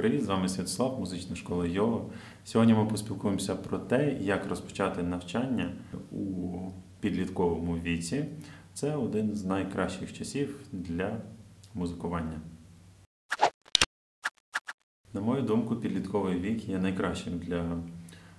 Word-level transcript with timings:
Привіт, 0.00 0.24
з 0.24 0.26
вами 0.26 0.48
Святослав, 0.48 1.00
музична 1.00 1.36
школа 1.36 1.66
Йова. 1.66 2.04
Сьогодні 2.44 2.74
ми 2.74 2.86
поспілкуємося 2.86 3.56
про 3.56 3.78
те, 3.78 4.18
як 4.20 4.46
розпочати 4.46 5.02
навчання 5.02 5.72
у 6.12 6.58
підлітковому 7.00 7.78
віці. 7.78 8.24
Це 8.74 8.96
один 8.96 9.34
з 9.34 9.44
найкращих 9.44 10.12
часів 10.12 10.60
для 10.72 11.16
музикування. 11.74 12.40
На 15.12 15.20
мою 15.20 15.42
думку, 15.42 15.76
підлітковий 15.76 16.40
вік 16.40 16.68
є 16.68 16.78
найкращим 16.78 17.38
для 17.38 17.78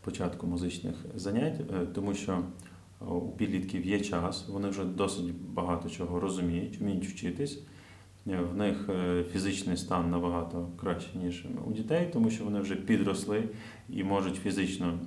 початку 0.00 0.46
музичних 0.46 0.94
занять, 1.14 1.60
е, 1.60 1.86
тому 1.94 2.14
що 2.14 2.32
е, 2.32 3.04
у 3.04 3.28
підлітків 3.28 3.86
є 3.86 4.00
час, 4.00 4.48
вони 4.48 4.68
вже 4.68 4.84
досить 4.84 5.34
багато 5.34 5.90
чого 5.90 6.20
розуміють, 6.20 6.80
вміють 6.80 7.06
вчитись. 7.06 7.62
Е, 8.26 8.36
В 8.36 8.56
них 8.56 8.88
е, 8.88 9.24
фізичний 9.32 9.76
стан 9.76 10.10
набагато 10.10 10.68
краще, 10.80 11.18
ніж 11.18 11.46
у 11.66 11.72
дітей, 11.72 12.10
тому 12.12 12.30
що 12.30 12.44
вони 12.44 12.60
вже 12.60 12.76
підросли 12.76 13.48
і 13.88 14.04
можуть 14.04 14.36
фізично 14.36 14.98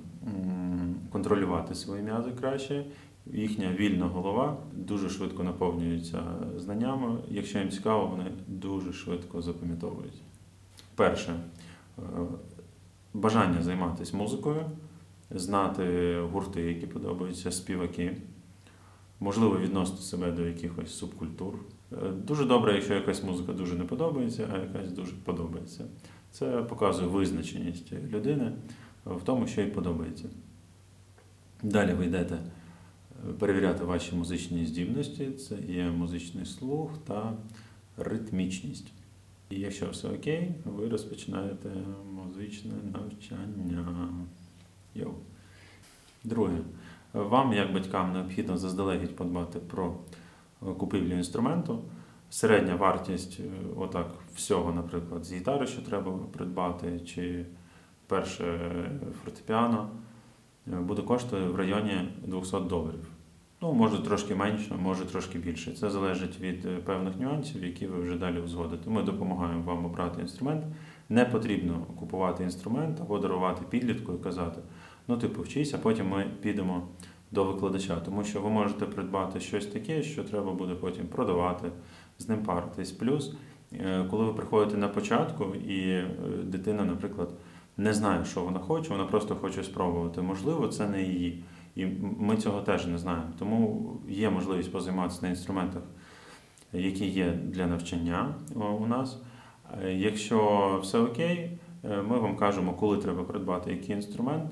контролювати 1.12 1.74
свої 1.74 2.02
м'язи 2.02 2.30
краще. 2.40 2.84
Їхня 3.32 3.72
вільна 3.72 4.06
голова 4.06 4.56
дуже 4.72 5.10
швидко 5.10 5.42
наповнюється 5.44 6.22
знаннями. 6.56 7.18
Якщо 7.30 7.58
їм 7.58 7.70
цікаво, 7.70 8.06
вони 8.06 8.24
дуже 8.48 8.92
швидко 8.92 9.42
запам'ятовують. 9.42 10.22
Перше 10.94 11.32
е, 11.98 12.02
бажання 13.14 13.62
займатися 13.62 14.16
музикою, 14.16 14.64
знати 15.30 16.18
гурти, 16.32 16.62
які 16.62 16.86
подобаються, 16.86 17.50
співаки, 17.52 18.16
можливо, 19.20 19.58
відносити 19.58 20.02
себе 20.02 20.32
до 20.32 20.46
якихось 20.46 20.94
субкультур. 20.98 21.54
Е, 21.92 21.96
Дуже 22.26 22.44
добре, 22.44 22.74
якщо 22.74 22.94
якась 22.94 23.22
музика 23.22 23.52
дуже 23.52 23.74
не 23.74 23.84
подобається, 23.84 24.48
а 24.54 24.58
якась 24.58 24.92
дуже 24.92 25.12
подобається. 25.24 25.84
Це 26.30 26.62
показує 26.62 27.08
визначеність 27.08 27.92
людини 27.92 28.52
в 29.06 29.22
тому, 29.22 29.46
що 29.46 29.60
їй 29.60 29.70
подобається. 29.70 30.24
Далі 31.62 31.94
ви 31.94 32.06
йдете 32.06 32.34
е, 32.34 33.32
перевіряти 33.38 33.84
ваші 33.84 34.14
музичні 34.14 34.66
здібності, 34.66 35.30
це 35.30 35.56
є 35.68 35.90
музичний 35.90 36.44
слух 36.46 36.90
та 37.06 37.32
ритмічність. 37.96 38.92
І 39.50 39.60
якщо 39.60 39.90
все 39.90 40.08
окей, 40.08 40.54
ви 40.64 40.88
розпочинаєте 40.88 41.70
музичне 42.12 42.72
навчання. 42.92 44.08
Йоу. 44.94 45.14
Друге, 46.24 46.58
вам, 47.12 47.52
як 47.52 47.72
батькам, 47.72 48.12
необхідно 48.12 48.56
заздалегідь 48.56 49.16
подбати 49.16 49.58
про 49.58 49.94
е, 50.62 50.72
купівлю 50.78 51.16
інструменту. 51.16 51.82
Середня 52.30 52.76
вартість 52.76 53.40
е, 53.40 53.42
отак 53.76 54.06
всього, 54.34 54.72
наприклад, 54.72 55.24
з 55.24 55.32
гітари, 55.32 55.66
що 55.66 55.82
треба 55.82 56.12
придбати, 56.32 57.00
чи 57.00 57.46
перше 58.06 58.44
е, 58.44 58.90
фортепіано, 59.24 59.88
буде 60.66 61.02
коштувати 61.02 61.48
в 61.48 61.56
районі 61.56 62.08
200 62.26 62.60
доларів. 62.60 63.08
Ну, 63.62 63.72
може 63.72 64.02
трошки 64.02 64.34
менше, 64.34 64.74
може 64.74 65.04
трошки 65.04 65.38
більше. 65.38 65.72
Це 65.72 65.90
залежить 65.90 66.40
від 66.40 66.84
певних 66.84 67.20
нюансів, 67.20 67.64
які 67.64 67.86
ви 67.86 68.00
вже 68.00 68.18
далі 68.18 68.40
узгодите. 68.40 68.90
Ми 68.90 69.02
допомагаємо 69.02 69.62
вам 69.62 69.84
обрати 69.84 70.20
інструмент. 70.20 70.64
Не 71.08 71.24
потрібно 71.24 71.86
купувати 71.98 72.44
інструмент 72.44 73.00
або 73.00 73.18
дарувати 73.18 73.64
підлітку 73.70 74.12
і 74.12 74.18
казати, 74.18 74.60
ну 75.08 75.18
типу 75.18 75.42
вчись, 75.42 75.74
а 75.74 75.78
потім 75.78 76.08
ми 76.08 76.26
підемо 76.42 76.88
до 77.30 77.44
викладача, 77.44 78.00
тому 78.00 78.24
що 78.24 78.40
ви 78.40 78.50
можете 78.50 78.86
придбати 78.86 79.40
щось 79.40 79.66
таке, 79.66 80.02
що 80.02 80.24
треба 80.24 80.52
буде 80.52 80.74
потім 80.74 81.06
продавати, 81.06 81.68
з 82.18 82.28
ним 82.28 82.42
паритись. 82.42 82.92
Плюс, 82.92 83.34
е, 83.72 84.06
коли 84.10 84.24
ви 84.24 84.32
приходите 84.32 84.76
на 84.76 84.88
початку, 84.88 85.44
і 85.54 85.80
е, 85.80 86.10
дитина, 86.44 86.84
наприклад, 86.84 87.30
не 87.76 87.94
знає, 87.94 88.24
що 88.24 88.42
вона 88.42 88.58
хоче, 88.58 88.90
вона 88.90 89.04
просто 89.04 89.34
хоче 89.34 89.64
спробувати. 89.64 90.22
Можливо, 90.22 90.68
це 90.68 90.88
не 90.88 91.02
її. 91.02 91.44
І 91.74 91.86
ми 92.18 92.36
цього 92.36 92.60
теж 92.60 92.86
не 92.86 92.98
знаємо. 92.98 93.30
Тому 93.38 93.90
є 94.08 94.30
можливість 94.30 94.72
позайматися 94.72 95.18
на 95.22 95.28
інструментах, 95.28 95.82
які 96.72 97.06
є 97.06 97.32
для 97.44 97.66
навчання 97.66 98.34
у 98.80 98.86
нас. 98.86 99.22
Е, 99.84 99.92
Якщо 99.92 100.80
все 100.82 100.98
окей, 100.98 101.58
ми 102.08 102.18
вам 102.18 102.36
кажемо, 102.36 102.72
коли 102.72 102.98
треба 102.98 103.24
придбати 103.24 103.70
який 103.70 103.96
інструмент, 103.96 104.50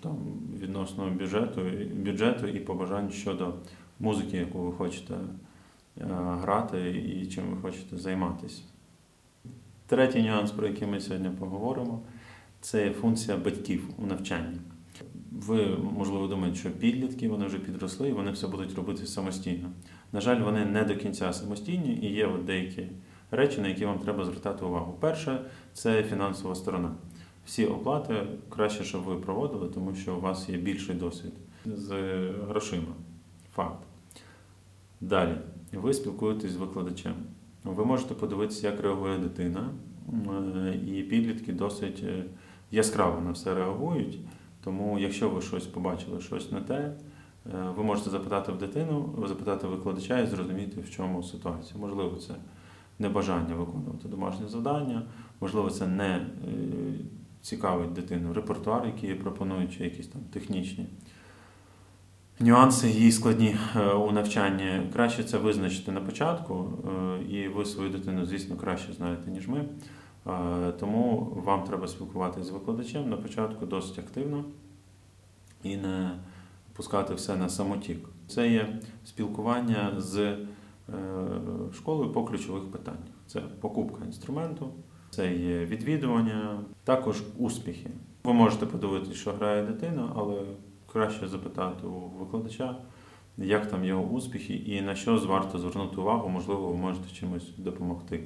там, 0.00 0.16
відносно 0.62 1.10
бюджету, 1.10 1.60
бюджету 1.94 2.46
і 2.46 2.60
побажань 2.60 3.10
щодо 3.10 3.54
музики, 4.00 4.36
яку 4.36 4.58
ви 4.58 4.72
хочете 4.72 5.14
е, 5.14 6.04
грати 6.42 6.90
і 6.90 7.26
чим 7.26 7.44
ви 7.44 7.62
хочете 7.62 7.96
займатися. 7.96 8.62
Третій 9.86 10.22
нюанс, 10.22 10.50
про 10.50 10.66
який 10.66 10.88
ми 10.88 11.00
сьогодні 11.00 11.30
поговоримо, 11.30 12.00
це 12.60 12.90
функція 12.90 13.36
батьків 13.36 13.88
у 13.98 14.06
навчанні. 14.06 14.58
Ви, 15.32 15.66
можливо, 15.96 16.26
думаєте, 16.26 16.58
що 16.58 16.70
підлітки, 16.70 17.28
вони 17.28 17.46
вже 17.46 17.58
підросли 17.58 18.08
і 18.08 18.12
вони 18.12 18.30
все 18.30 18.46
будуть 18.46 18.74
робити 18.74 19.06
самостійно. 19.06 19.70
На 20.12 20.20
жаль, 20.20 20.40
вони 20.40 20.64
не 20.64 20.84
до 20.84 20.96
кінця 20.96 21.32
самостійні 21.32 21.94
і 22.02 22.12
є 22.12 22.26
от 22.26 22.44
деякі 22.44 22.88
речі, 23.30 23.60
на 23.60 23.68
які 23.68 23.84
вам 23.84 23.98
треба 23.98 24.24
звертати 24.24 24.64
увагу. 24.64 24.96
Перше 25.00 25.40
це 25.72 26.02
фінансова 26.02 26.54
сторона. 26.54 26.90
Всі 27.48 27.66
оплати 27.66 28.26
краще, 28.48 28.84
щоб 28.84 29.02
ви 29.02 29.16
проводили, 29.16 29.68
тому 29.68 29.94
що 29.94 30.16
у 30.16 30.20
вас 30.20 30.48
є 30.48 30.56
більший 30.56 30.94
досвід 30.94 31.32
з 31.64 31.90
грошима. 32.48 32.94
Факт. 33.54 33.82
Далі, 35.00 35.34
ви 35.72 35.94
спілкуєтесь 35.94 36.50
з 36.50 36.56
викладачем. 36.56 37.14
Ви 37.64 37.84
можете 37.84 38.14
подивитися, 38.14 38.66
як 38.66 38.80
реагує 38.80 39.18
дитина, 39.18 39.70
і 40.86 41.02
підлітки 41.02 41.52
досить 41.52 42.02
е, 42.04 42.24
яскраво 42.70 43.20
на 43.20 43.30
все 43.30 43.54
реагують. 43.54 44.18
Тому, 44.64 44.98
якщо 44.98 45.28
ви 45.30 45.42
щось 45.42 45.66
побачили, 45.66 46.20
щось 46.20 46.52
не 46.52 46.60
те, 46.60 46.74
е, 46.74 46.94
ви 47.76 47.84
можете 47.84 48.10
запитати 48.10 48.52
в 48.52 48.58
дитину, 48.58 49.24
запитати 49.28 49.66
викладача 49.66 50.20
і 50.20 50.26
зрозуміти, 50.26 50.80
в 50.80 50.90
чому 50.90 51.22
ситуація. 51.22 51.80
Можливо, 51.80 52.16
це 52.16 52.34
небажання 52.98 53.54
виконувати 53.54 54.08
домашнє 54.08 54.48
завдання, 54.48 55.02
можливо, 55.40 55.70
це 55.70 55.86
не 55.86 56.16
е, 56.16 56.26
цікавить 57.42 57.92
дитину 57.92 58.32
репертуар, 58.32 58.86
який 58.86 59.14
пропонують, 59.14 59.76
чи 59.78 59.84
якісь 59.84 60.06
там 60.06 60.22
технічні 60.32 60.86
нюанси 62.40 62.88
її 62.88 63.12
складні 63.12 63.56
е, 63.76 63.92
у 63.92 64.12
навчанні. 64.12 64.90
Краще 64.92 65.24
це 65.24 65.38
визначити 65.38 65.92
на 65.92 66.00
початку, 66.00 66.72
е, 66.88 67.22
і 67.22 67.48
ви 67.48 67.64
свою 67.64 67.90
дитину, 67.90 68.26
звісно, 68.26 68.56
краще 68.56 68.92
знаєте, 68.92 69.30
ніж 69.30 69.48
ми. 69.48 69.64
Е, 70.26 70.72
Тому 70.80 71.32
вам 71.44 71.64
треба 71.64 71.88
спілкуватися 71.88 72.46
з 72.46 72.50
викладачем 72.50 73.10
на 73.10 73.16
початку 73.16 73.66
досить 73.66 73.98
активно 73.98 74.44
і 75.62 75.76
не 75.76 76.10
пускати 76.72 77.14
все 77.14 77.36
на 77.36 77.48
самотік. 77.48 78.08
Це 78.28 78.48
є 78.48 78.80
спілкування 79.04 79.94
з 79.96 80.36
школою 81.74 82.12
по 82.12 82.24
ключових 82.24 82.70
питаннях. 82.70 83.14
Це 83.26 83.40
покупка 83.40 84.04
інструменту, 84.04 84.70
це 85.10 85.34
є 85.34 85.64
відвідування, 85.64 86.60
також 86.84 87.22
успіхи. 87.38 87.90
Ви 88.24 88.32
можете 88.32 88.66
подивитися, 88.66 89.14
що 89.14 89.32
грає 89.32 89.62
дитина, 89.62 90.12
але 90.16 90.42
краще 90.92 91.28
запитати 91.28 91.86
у 91.86 92.08
викладача, 92.18 92.76
як 93.36 93.70
там 93.70 93.84
його 93.84 94.02
успіхи 94.02 94.54
і 94.54 94.82
на 94.82 94.94
що 94.94 95.18
варто 95.18 95.58
звернути 95.58 95.96
увагу, 95.96 96.28
можливо, 96.28 96.68
ви 96.68 96.76
можете 96.76 97.14
чимось 97.14 97.56
допомогти. 97.56 98.24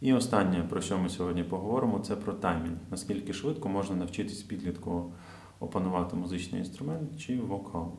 І 0.00 0.12
останнє, 0.12 0.66
про 0.70 0.80
що 0.80 0.98
ми 0.98 1.08
сьогодні 1.08 1.44
поговоримо, 1.44 1.98
це 1.98 2.16
про 2.16 2.32
таймінг. 2.32 2.76
Наскільки 2.90 3.32
швидко 3.32 3.68
можна 3.68 3.96
навчитись 3.96 4.42
підлітку 4.42 5.12
опанувати 5.60 6.16
музичний 6.16 6.60
інструмент 6.60 7.20
чи 7.20 7.40
вокал. 7.40 7.92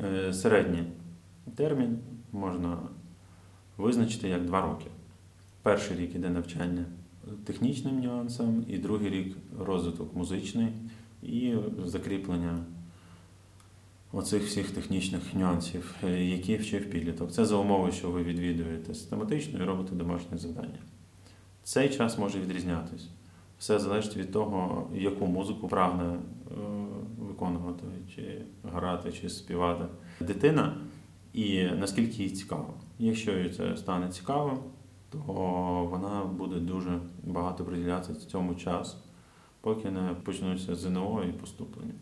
Е, 0.00 0.32
Середній 0.32 0.84
термін 1.56 1.98
можна 2.32 2.78
визначити 3.76 4.28
як 4.28 4.44
два 4.44 4.60
роки. 4.60 4.86
Перший 5.62 5.96
рік 5.96 6.14
іде 6.14 6.30
навчання 6.30 6.84
технічним 7.44 8.00
нюансам, 8.00 8.64
і 8.68 8.78
другий 8.78 9.10
рік 9.10 9.36
розвиток 9.58 10.16
музичний 10.16 10.68
і 11.22 11.54
закріплення 11.84 12.64
оцих 14.12 14.42
всіх 14.42 14.70
технічних 14.70 15.34
нюансів, 15.34 15.94
які 16.18 16.56
вчив 16.56 16.90
підліток. 16.90 17.32
Це 17.32 17.44
за 17.44 17.56
умови, 17.56 17.92
що 17.92 18.10
ви 18.10 18.22
відвідуєте 18.22 18.94
систематично 18.94 19.62
і 19.62 19.66
робите 19.66 19.94
домашнє 19.94 20.38
завдання. 20.38 20.78
Цей 21.62 21.88
час 21.88 22.18
може 22.18 22.40
відрізнятись. 22.40 23.08
Все 23.58 23.78
залежить 23.78 24.16
від 24.16 24.32
того, 24.32 24.90
яку 24.94 25.26
музику 25.26 25.68
прагне 25.68 26.04
е, 26.04 26.18
виконувати, 27.18 27.84
чи 28.14 28.42
грати, 28.72 29.12
чи 29.12 29.28
співати 29.28 29.84
дитина, 30.20 30.76
і 31.32 31.62
наскільки 31.64 32.22
їй 32.22 32.30
цікаво. 32.30 32.74
Якщо 32.98 33.38
їй 33.38 33.50
це 33.50 33.76
стане 33.76 34.08
цікавим, 34.08 34.58
то 35.10 35.18
вона 35.90 36.24
буде 36.24 36.60
дуже 36.60 37.00
багато 37.22 37.64
приділятися 37.64 38.26
цьому 38.26 38.54
часу, 38.54 38.96
поки 39.60 39.90
не 39.90 40.14
почнуться 40.14 40.74
ЗНО 40.74 41.24
і 41.24 41.32
поступлення. 41.32 41.94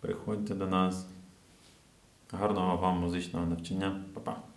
Приходьте 0.00 0.54
до 0.54 0.66
нас. 0.66 1.08
Гарного 2.32 2.76
вам 2.76 3.00
музичного 3.00 3.46
навчання. 3.46 4.04
Па-па! 4.14 4.53